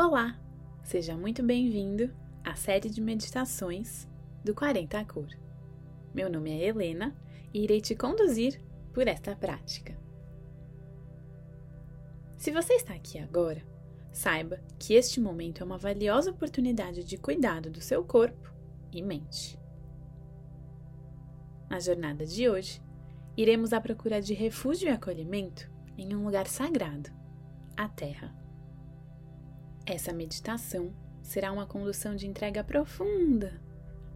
Olá! 0.00 0.38
Seja 0.84 1.16
muito 1.16 1.42
bem-vindo 1.42 2.14
à 2.44 2.54
série 2.54 2.88
de 2.88 3.00
meditações 3.00 4.06
do 4.44 4.54
40 4.54 5.04
Cor. 5.06 5.26
Meu 6.14 6.30
nome 6.30 6.52
é 6.52 6.68
Helena 6.68 7.16
e 7.52 7.64
irei 7.64 7.80
te 7.80 7.96
conduzir 7.96 8.62
por 8.94 9.08
esta 9.08 9.34
prática. 9.34 9.98
Se 12.36 12.52
você 12.52 12.74
está 12.74 12.94
aqui 12.94 13.18
agora, 13.18 13.60
saiba 14.12 14.60
que 14.78 14.94
este 14.94 15.20
momento 15.20 15.64
é 15.64 15.66
uma 15.66 15.78
valiosa 15.78 16.30
oportunidade 16.30 17.02
de 17.02 17.16
cuidado 17.16 17.68
do 17.68 17.80
seu 17.80 18.04
corpo 18.04 18.54
e 18.92 19.02
mente. 19.02 19.58
Na 21.68 21.80
jornada 21.80 22.24
de 22.24 22.48
hoje, 22.48 22.80
iremos 23.36 23.72
à 23.72 23.80
procura 23.80 24.22
de 24.22 24.32
refúgio 24.32 24.88
e 24.88 24.92
acolhimento 24.92 25.68
em 25.96 26.14
um 26.14 26.24
lugar 26.24 26.46
sagrado, 26.46 27.10
a 27.76 27.88
Terra. 27.88 28.47
Essa 29.90 30.12
meditação 30.12 30.92
será 31.22 31.50
uma 31.50 31.64
condução 31.64 32.14
de 32.14 32.26
entrega 32.26 32.62
profunda. 32.62 33.58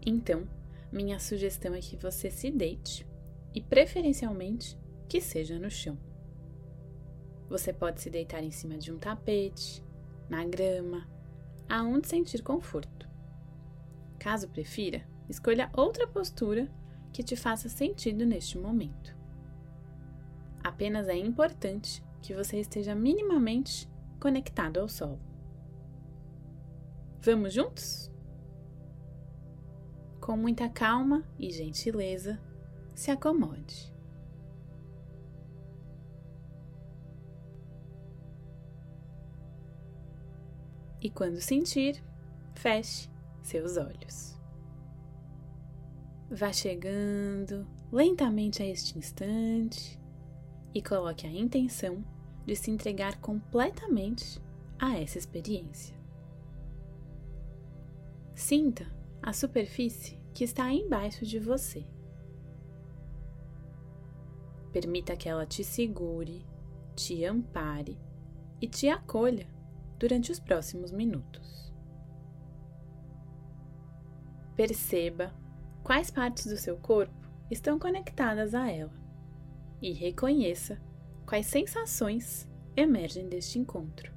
Então, 0.04 0.46
minha 0.92 1.18
sugestão 1.18 1.74
é 1.74 1.80
que 1.80 1.96
você 1.96 2.30
se 2.30 2.50
deite 2.50 3.06
e, 3.54 3.62
preferencialmente, 3.62 4.78
que 5.08 5.18
seja 5.18 5.58
no 5.58 5.70
chão. 5.70 5.98
Você 7.48 7.72
pode 7.72 8.02
se 8.02 8.10
deitar 8.10 8.44
em 8.44 8.50
cima 8.50 8.76
de 8.76 8.92
um 8.92 8.98
tapete, 8.98 9.82
na 10.28 10.44
grama, 10.44 11.08
aonde 11.66 12.06
sentir 12.06 12.42
conforto. 12.42 13.08
Caso 14.18 14.50
prefira, 14.50 15.02
escolha 15.26 15.70
outra 15.72 16.06
postura 16.06 16.70
que 17.14 17.22
te 17.22 17.34
faça 17.34 17.70
sentido 17.70 18.26
neste 18.26 18.58
momento. 18.58 19.16
Apenas 20.62 21.08
é 21.08 21.16
importante 21.16 22.04
que 22.20 22.34
você 22.34 22.60
esteja 22.60 22.94
minimamente 22.94 23.88
conectado 24.20 24.78
ao 24.78 24.86
solo. 24.86 25.31
Vamos 27.24 27.54
juntos? 27.54 28.10
Com 30.20 30.36
muita 30.36 30.68
calma 30.68 31.24
e 31.38 31.52
gentileza, 31.52 32.36
se 32.96 33.12
acomode. 33.12 33.94
E 41.00 41.08
quando 41.10 41.40
sentir, 41.40 42.02
feche 42.56 43.08
seus 43.40 43.76
olhos. 43.76 44.36
Vá 46.28 46.52
chegando 46.52 47.68
lentamente 47.92 48.64
a 48.64 48.66
este 48.66 48.98
instante 48.98 49.96
e 50.74 50.82
coloque 50.82 51.24
a 51.24 51.30
intenção 51.30 52.04
de 52.44 52.56
se 52.56 52.68
entregar 52.72 53.20
completamente 53.20 54.42
a 54.76 54.98
essa 54.98 55.18
experiência. 55.18 56.01
Sinta 58.42 58.84
a 59.22 59.32
superfície 59.32 60.18
que 60.34 60.42
está 60.42 60.68
embaixo 60.72 61.24
de 61.24 61.38
você. 61.38 61.86
Permita 64.72 65.16
que 65.16 65.28
ela 65.28 65.46
te 65.46 65.62
segure, 65.62 66.44
te 66.96 67.24
ampare 67.24 67.96
e 68.60 68.66
te 68.66 68.88
acolha 68.88 69.46
durante 69.96 70.32
os 70.32 70.40
próximos 70.40 70.90
minutos. 70.90 71.72
Perceba 74.56 75.32
quais 75.84 76.10
partes 76.10 76.46
do 76.46 76.56
seu 76.56 76.76
corpo 76.76 77.30
estão 77.48 77.78
conectadas 77.78 78.56
a 78.56 78.68
ela 78.68 79.00
e 79.80 79.92
reconheça 79.92 80.82
quais 81.24 81.46
sensações 81.46 82.50
emergem 82.76 83.28
deste 83.28 83.60
encontro. 83.60 84.11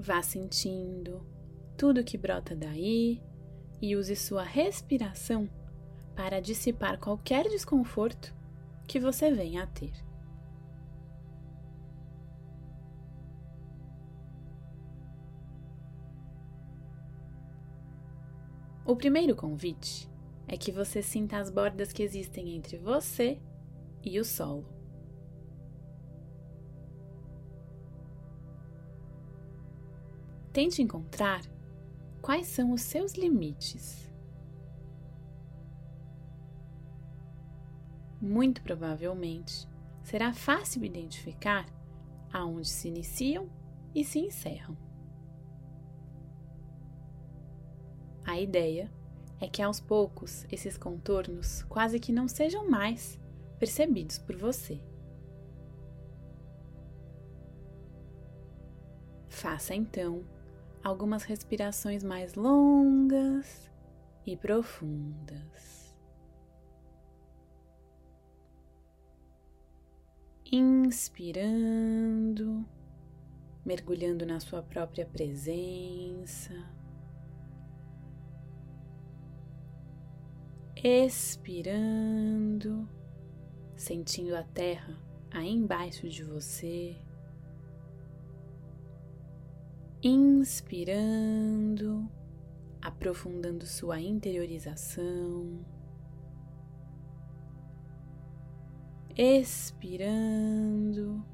Vá 0.00 0.22
sentindo 0.22 1.26
tudo 1.76 2.04
que 2.04 2.16
brota 2.16 2.54
daí 2.54 3.20
e 3.82 3.96
use 3.96 4.14
sua 4.14 4.44
respiração 4.44 5.50
para 6.14 6.40
dissipar 6.40 7.00
qualquer 7.00 7.48
desconforto 7.48 8.32
que 8.86 9.00
você 9.00 9.32
venha 9.32 9.64
a 9.64 9.66
ter. 9.66 9.92
O 18.86 18.94
primeiro 18.94 19.34
convite 19.34 20.08
é 20.46 20.56
que 20.56 20.70
você 20.70 21.02
sinta 21.02 21.38
as 21.38 21.50
bordas 21.50 21.92
que 21.92 22.04
existem 22.04 22.54
entre 22.54 22.78
você 22.78 23.40
e 24.02 24.20
o 24.20 24.24
solo. 24.24 24.77
Tente 30.58 30.82
encontrar 30.82 31.40
quais 32.20 32.48
são 32.48 32.72
os 32.72 32.82
seus 32.82 33.12
limites. 33.12 34.12
Muito 38.20 38.60
provavelmente 38.62 39.68
será 40.02 40.32
fácil 40.32 40.84
identificar 40.84 41.64
aonde 42.32 42.66
se 42.66 42.88
iniciam 42.88 43.48
e 43.94 44.04
se 44.04 44.18
encerram. 44.18 44.76
A 48.26 48.40
ideia 48.40 48.90
é 49.40 49.46
que 49.46 49.62
aos 49.62 49.78
poucos 49.78 50.44
esses 50.50 50.76
contornos 50.76 51.62
quase 51.68 52.00
que 52.00 52.10
não 52.10 52.26
sejam 52.26 52.68
mais 52.68 53.16
percebidos 53.60 54.18
por 54.18 54.36
você. 54.36 54.82
Faça 59.28 59.72
então 59.72 60.24
algumas 60.88 61.22
respirações 61.24 62.02
mais 62.02 62.34
longas 62.34 63.70
e 64.26 64.36
profundas. 64.36 65.96
Inspirando, 70.50 71.46
mergulhando 73.64 74.24
na 74.24 74.40
sua 74.40 74.62
própria 74.62 75.04
presença. 75.04 76.54
Expirando, 80.74 81.78
sentindo 83.76 84.34
a 84.34 84.42
terra 84.42 84.96
aí 85.30 85.50
embaixo 85.50 86.08
de 86.08 86.24
você. 86.24 86.96
Inspirando, 90.02 92.08
aprofundando 92.80 93.66
sua 93.66 94.00
interiorização, 94.00 95.64
expirando, 99.16 101.24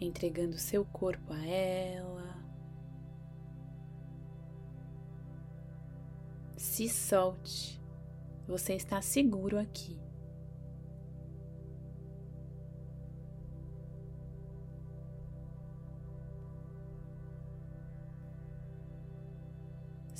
entregando 0.00 0.56
seu 0.56 0.84
corpo 0.84 1.32
a 1.32 1.46
ela. 1.46 2.44
Se 6.56 6.88
solte, 6.88 7.80
você 8.46 8.74
está 8.74 9.02
seguro 9.02 9.58
aqui. 9.58 10.05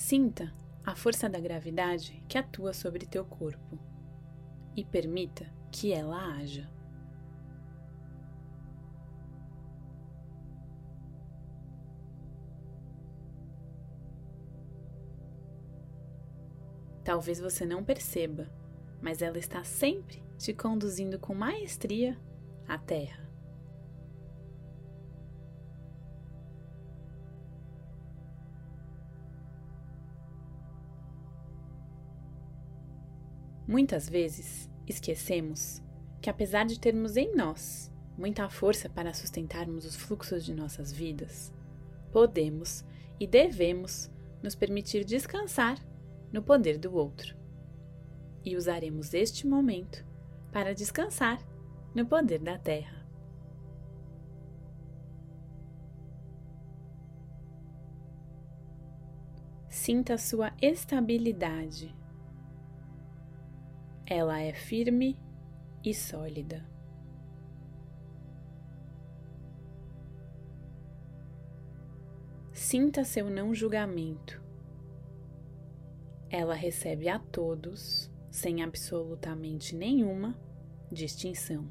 Sinta 0.08 0.54
a 0.84 0.94
força 0.94 1.28
da 1.28 1.40
gravidade 1.40 2.22
que 2.28 2.38
atua 2.38 2.72
sobre 2.72 3.04
teu 3.04 3.24
corpo 3.24 3.76
e 4.76 4.84
permita 4.84 5.52
que 5.72 5.92
ela 5.92 6.36
haja. 6.36 6.70
Talvez 17.02 17.40
você 17.40 17.66
não 17.66 17.82
perceba, 17.82 18.48
mas 19.02 19.20
ela 19.20 19.38
está 19.38 19.64
sempre 19.64 20.22
te 20.38 20.54
conduzindo 20.54 21.18
com 21.18 21.34
maestria 21.34 22.16
à 22.68 22.78
Terra. 22.78 23.25
Muitas 33.66 34.08
vezes 34.08 34.70
esquecemos 34.86 35.82
que, 36.22 36.30
apesar 36.30 36.66
de 36.66 36.78
termos 36.78 37.16
em 37.16 37.34
nós 37.34 37.92
muita 38.16 38.48
força 38.48 38.88
para 38.88 39.12
sustentarmos 39.12 39.84
os 39.84 39.96
fluxos 39.96 40.44
de 40.44 40.54
nossas 40.54 40.92
vidas, 40.92 41.52
podemos 42.12 42.84
e 43.18 43.26
devemos 43.26 44.08
nos 44.40 44.54
permitir 44.54 45.04
descansar 45.04 45.78
no 46.32 46.42
poder 46.42 46.78
do 46.78 46.94
outro. 46.94 47.36
E 48.44 48.56
usaremos 48.56 49.12
este 49.12 49.46
momento 49.48 50.06
para 50.52 50.72
descansar 50.72 51.38
no 51.92 52.06
poder 52.06 52.38
da 52.38 52.56
Terra. 52.56 53.04
Sinta 59.68 60.16
sua 60.16 60.52
estabilidade 60.62 61.94
ela 64.08 64.40
é 64.40 64.52
firme 64.52 65.18
e 65.84 65.92
sólida. 65.92 66.64
Sinta 72.52 73.02
seu 73.04 73.28
não 73.28 73.52
julgamento. 73.52 74.40
Ela 76.30 76.54
recebe 76.54 77.08
a 77.08 77.18
todos 77.18 78.08
sem 78.30 78.62
absolutamente 78.62 79.74
nenhuma 79.74 80.38
distinção. 80.92 81.68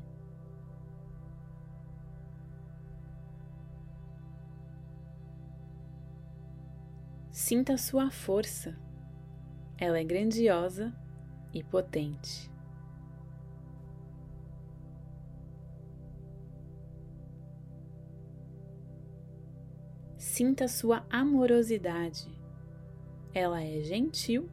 Sinta 7.31 7.77
sua 7.77 8.11
força. 8.11 8.77
Ela 9.77 9.99
é 9.99 10.03
grandiosa 10.03 10.93
e 11.55 11.63
potente. 11.63 12.51
Sinta 20.17 20.67
sua 20.67 21.05
amorosidade. 21.09 22.27
Ela 23.33 23.63
é 23.63 23.81
gentil 23.81 24.49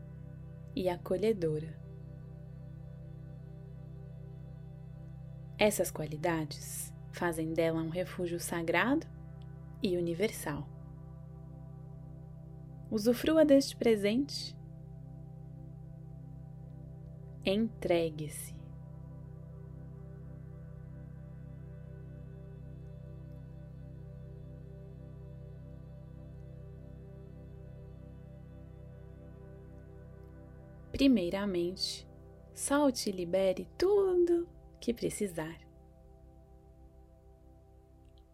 e 0.77 0.89
acolhedora. 0.89 1.77
Essas 5.59 5.91
qualidades 5.91 6.95
fazem 7.11 7.53
dela 7.53 7.83
um 7.83 7.89
refúgio 7.89 8.39
sagrado 8.39 9.07
e 9.83 9.97
universal. 9.97 10.69
Usufrua 12.91 13.45
deste 13.45 13.77
presente. 13.77 14.57
Entregue-se. 17.45 18.55
Primeiramente, 30.93 32.07
solte 32.55 33.09
e 33.09 33.13
libere 33.13 33.67
tudo 33.77 34.47
que 34.79 34.95
precisar. 34.95 35.59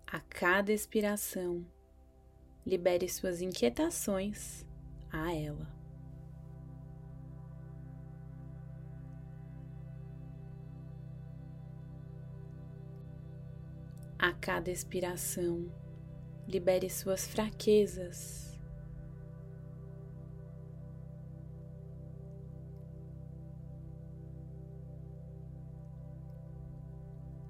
A 0.07 0.21
cada 0.21 0.73
expiração, 0.73 1.65
libere 2.67 3.09
suas 3.09 3.41
inquietações 3.41 4.67
a 5.11 5.33
ela. 5.33 5.78
Cada 14.49 14.71
expiração, 14.71 15.71
libere 16.47 16.89
suas 16.89 17.27
fraquezas. 17.29 18.59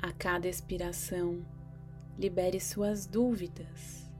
A 0.02 0.12
cada 0.12 0.48
expiração, 0.48 1.46
libere 2.18 2.58
suas 2.58 3.06
dúvidas. 3.06 4.10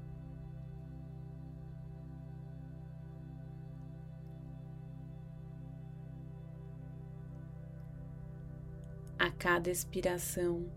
A 9.19 9.33
cada 9.33 9.69
expiração, 9.69 10.71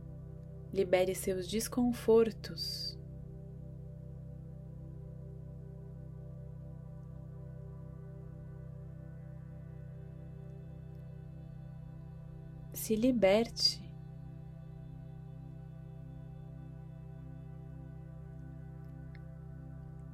libere 0.73 1.13
seus 1.13 1.47
desconfortos. 1.47 2.97
Se 12.73 12.95
liberte. 12.95 13.81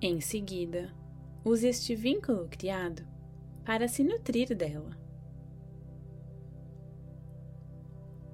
Em 0.01 0.21
seguida, 0.21 0.94
use 1.44 1.68
este 1.68 1.95
vínculo 1.95 2.48
criado 2.50 3.03
para 3.65 3.88
se 3.88 4.03
nutrir 4.03 4.56
dela. 4.56 4.98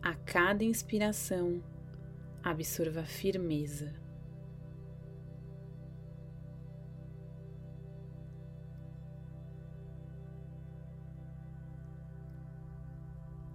A 0.01 0.13
cada 0.13 0.63
inspiração, 0.63 1.63
absorva 2.43 3.05
firmeza. 3.05 3.93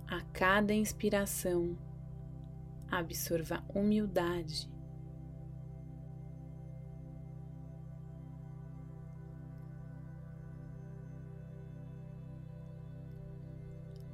A 0.06 0.23
cada 0.32 0.73
inspiração, 0.73 1.76
absorva 2.90 3.62
humildade. 3.75 4.70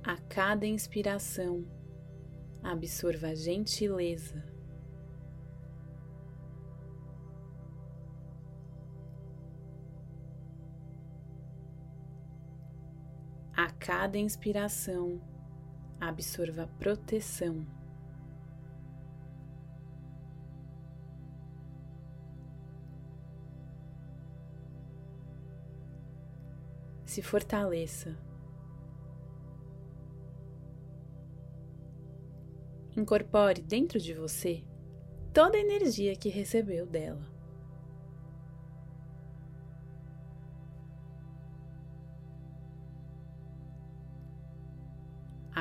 A 0.02 0.16
cada 0.28 0.66
inspiração, 0.66 1.64
absorva 2.60 3.34
gentileza. 3.36 4.53
A 13.64 13.70
cada 13.70 14.18
inspiração, 14.18 15.22
absorva 15.98 16.66
proteção. 16.78 17.66
Se 27.06 27.22
fortaleça. 27.22 28.14
Incorpore 32.94 33.62
dentro 33.62 33.98
de 33.98 34.12
você 34.12 34.62
toda 35.32 35.56
a 35.56 35.60
energia 35.60 36.14
que 36.14 36.28
recebeu 36.28 36.84
dela. 36.84 37.33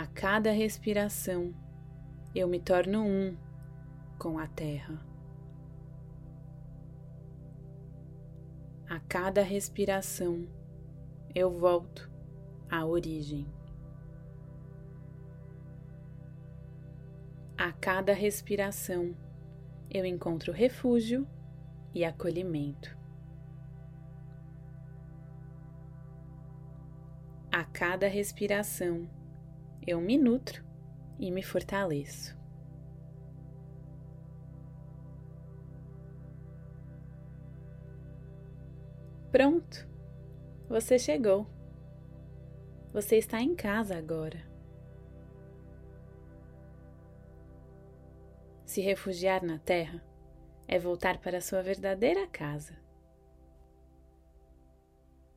A 0.03 0.07
cada 0.07 0.51
respiração, 0.51 1.55
eu 2.35 2.45
me 2.45 2.59
torno 2.59 3.05
um 3.05 3.37
com 4.19 4.37
a 4.37 4.45
Terra. 4.47 4.99
A 8.89 8.99
cada 8.99 9.41
respiração, 9.41 10.45
eu 11.33 11.49
volto 11.49 12.11
à 12.69 12.85
origem. 12.85 13.47
A 17.57 17.71
cada 17.71 18.11
respiração, 18.11 19.15
eu 19.89 20.05
encontro 20.05 20.51
refúgio 20.51 21.25
e 21.95 22.03
acolhimento. 22.03 22.93
A 27.49 27.63
cada 27.63 28.09
respiração, 28.09 29.07
eu 29.85 29.99
me 30.01 30.17
nutro 30.17 30.63
e 31.19 31.31
me 31.31 31.43
fortaleço. 31.43 32.37
Pronto, 39.31 39.87
você 40.69 40.99
chegou. 40.99 41.47
Você 42.93 43.17
está 43.17 43.41
em 43.41 43.55
casa 43.55 43.97
agora. 43.97 44.39
Se 48.63 48.79
refugiar 48.81 49.43
na 49.43 49.57
terra 49.57 50.03
é 50.67 50.77
voltar 50.77 51.19
para 51.19 51.41
sua 51.41 51.63
verdadeira 51.63 52.27
casa. 52.27 52.77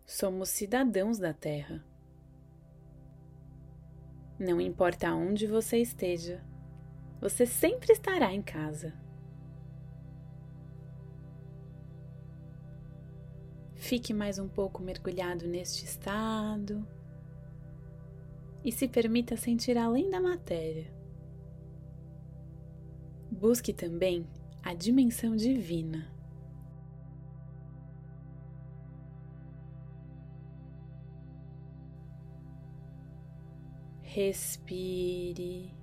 Somos 0.04 0.50
cidadãos 0.50 1.18
da 1.18 1.32
terra. 1.32 1.82
Não 4.38 4.60
importa 4.60 5.14
onde 5.14 5.46
você 5.46 5.78
esteja, 5.78 6.44
você 7.20 7.46
sempre 7.46 7.92
estará 7.92 8.34
em 8.34 8.42
casa. 8.42 8.92
Fique 13.74 14.12
mais 14.12 14.38
um 14.38 14.48
pouco 14.48 14.82
mergulhado 14.82 15.46
neste 15.46 15.84
estado 15.84 16.86
e 18.62 18.70
se 18.70 18.88
permita 18.88 19.36
sentir 19.36 19.78
além 19.78 20.10
da 20.10 20.20
matéria. 20.20 20.92
Busque 23.30 23.72
também 23.72 24.26
a 24.62 24.74
dimensão 24.74 25.36
divina. 25.36 26.15
Respire. 34.16 35.76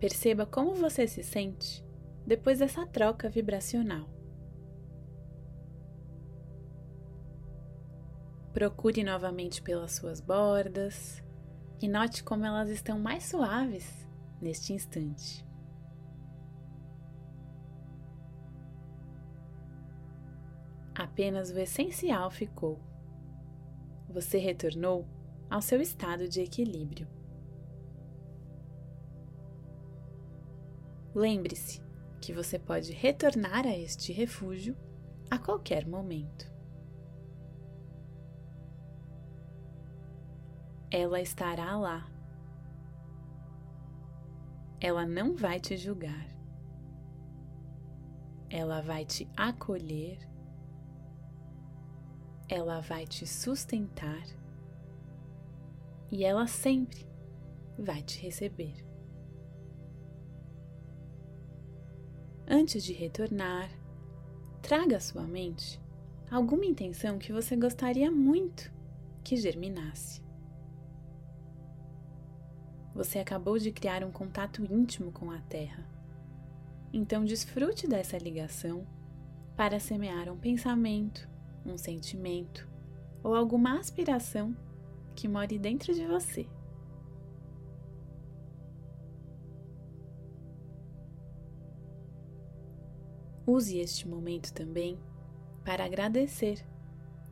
Perceba 0.00 0.46
como 0.46 0.74
você 0.74 1.06
se 1.06 1.22
sente 1.22 1.84
depois 2.26 2.60
dessa 2.60 2.86
troca 2.86 3.28
vibracional. 3.28 4.08
Procure 8.54 9.04
novamente 9.04 9.60
pelas 9.60 9.92
suas 9.92 10.18
bordas 10.18 11.22
e 11.82 11.86
note 11.86 12.24
como 12.24 12.46
elas 12.46 12.70
estão 12.70 12.98
mais 12.98 13.24
suaves 13.24 14.08
neste 14.40 14.72
instante. 14.72 15.46
Apenas 20.94 21.50
o 21.50 21.58
essencial 21.58 22.30
ficou. 22.30 22.91
Você 24.12 24.36
retornou 24.38 25.08
ao 25.48 25.62
seu 25.62 25.80
estado 25.80 26.28
de 26.28 26.42
equilíbrio. 26.42 27.08
Lembre-se 31.14 31.80
que 32.20 32.32
você 32.32 32.58
pode 32.58 32.92
retornar 32.92 33.66
a 33.66 33.76
este 33.76 34.12
refúgio 34.12 34.76
a 35.30 35.38
qualquer 35.38 35.86
momento. 35.86 36.50
Ela 40.90 41.20
estará 41.20 41.76
lá. 41.78 42.06
Ela 44.78 45.06
não 45.06 45.34
vai 45.34 45.58
te 45.58 45.76
julgar. 45.76 46.28
Ela 48.50 48.82
vai 48.82 49.06
te 49.06 49.26
acolher. 49.36 50.31
Ela 52.54 52.80
vai 52.80 53.06
te 53.06 53.26
sustentar. 53.26 54.22
E 56.10 56.22
ela 56.22 56.46
sempre 56.46 57.06
vai 57.78 58.02
te 58.02 58.20
receber. 58.20 58.74
Antes 62.46 62.84
de 62.84 62.92
retornar, 62.92 63.70
traga 64.60 64.98
à 64.98 65.00
sua 65.00 65.22
mente 65.22 65.80
alguma 66.30 66.66
intenção 66.66 67.18
que 67.18 67.32
você 67.32 67.56
gostaria 67.56 68.10
muito 68.10 68.70
que 69.24 69.34
germinasse. 69.34 70.22
Você 72.94 73.18
acabou 73.18 73.58
de 73.58 73.72
criar 73.72 74.04
um 74.04 74.12
contato 74.12 74.62
íntimo 74.70 75.10
com 75.10 75.30
a 75.30 75.40
Terra. 75.40 75.88
Então, 76.92 77.24
desfrute 77.24 77.88
dessa 77.88 78.18
ligação 78.18 78.86
para 79.56 79.80
semear 79.80 80.30
um 80.30 80.36
pensamento, 80.36 81.31
um 81.64 81.76
sentimento 81.76 82.68
ou 83.22 83.34
alguma 83.34 83.78
aspiração 83.78 84.56
que 85.14 85.28
more 85.28 85.58
dentro 85.58 85.94
de 85.94 86.06
você. 86.06 86.48
Use 93.46 93.78
este 93.78 94.08
momento 94.08 94.52
também 94.52 94.98
para 95.64 95.84
agradecer 95.84 96.64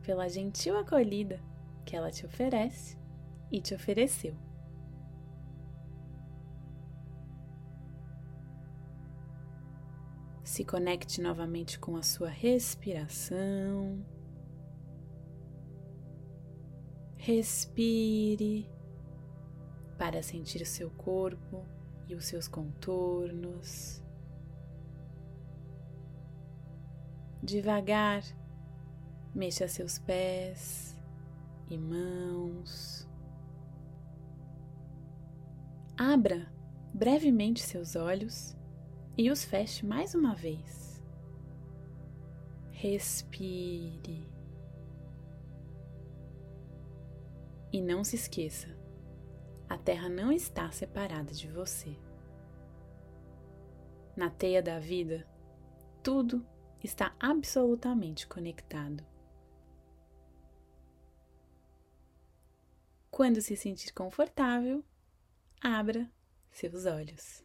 pela 0.03 0.27
gentil 0.27 0.77
acolhida 0.77 1.41
que 1.85 1.95
ela 1.95 2.11
te 2.11 2.25
oferece 2.25 2.97
e 3.51 3.61
te 3.61 3.73
ofereceu. 3.73 4.35
Se 10.43 10.65
conecte 10.65 11.21
novamente 11.21 11.79
com 11.79 11.95
a 11.95 12.03
sua 12.03 12.29
respiração. 12.29 14.03
Respire 17.23 18.67
para 19.95 20.23
sentir 20.23 20.59
o 20.63 20.65
seu 20.65 20.89
corpo 20.89 21.63
e 22.09 22.15
os 22.15 22.25
seus 22.25 22.47
contornos. 22.47 24.01
Devagar, 27.43 28.23
mexa 29.35 29.67
seus 29.67 29.99
pés 29.99 30.99
e 31.69 31.77
mãos. 31.77 33.07
Abra 35.95 36.51
brevemente 36.91 37.61
seus 37.61 37.95
olhos 37.95 38.57
e 39.15 39.29
os 39.29 39.45
feche 39.45 39.85
mais 39.85 40.15
uma 40.15 40.33
vez. 40.33 40.99
Respire. 42.71 44.30
E 47.71 47.81
não 47.81 48.03
se 48.03 48.15
esqueça: 48.15 48.67
a 49.69 49.77
Terra 49.77 50.09
não 50.09 50.31
está 50.31 50.69
separada 50.71 51.33
de 51.33 51.47
você. 51.47 51.97
Na 54.15 54.29
teia 54.29 54.61
da 54.61 54.79
vida, 54.79 55.25
tudo 56.03 56.45
está 56.83 57.15
absolutamente 57.19 58.27
conectado. 58.27 59.05
Quando 63.09 63.41
se 63.41 63.55
sentir 63.55 63.93
confortável, 63.93 64.83
abra 65.61 66.11
seus 66.51 66.85
olhos. 66.85 67.43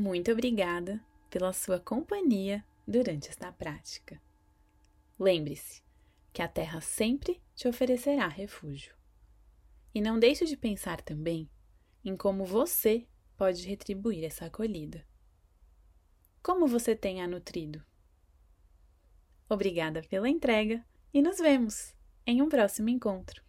Muito 0.00 0.32
obrigada 0.32 0.98
pela 1.28 1.52
sua 1.52 1.78
companhia 1.78 2.64
durante 2.88 3.28
esta 3.28 3.52
prática. 3.52 4.18
Lembre-se 5.18 5.82
que 6.32 6.40
a 6.40 6.48
Terra 6.48 6.80
sempre 6.80 7.38
te 7.54 7.68
oferecerá 7.68 8.26
refúgio. 8.26 8.96
E 9.94 10.00
não 10.00 10.18
deixe 10.18 10.46
de 10.46 10.56
pensar 10.56 11.02
também 11.02 11.50
em 12.02 12.16
como 12.16 12.46
você 12.46 13.06
pode 13.36 13.68
retribuir 13.68 14.24
essa 14.24 14.46
acolhida. 14.46 15.06
Como 16.42 16.66
você 16.66 16.96
tem 16.96 17.20
a 17.20 17.28
nutrido? 17.28 17.84
Obrigada 19.50 20.00
pela 20.04 20.30
entrega 20.30 20.82
e 21.12 21.20
nos 21.20 21.36
vemos 21.36 21.94
em 22.26 22.40
um 22.40 22.48
próximo 22.48 22.88
encontro. 22.88 23.44